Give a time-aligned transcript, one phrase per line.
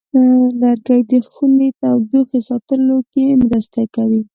[0.59, 4.21] لرګی د خونې تودوخې ساتلو کې مرسته کوي.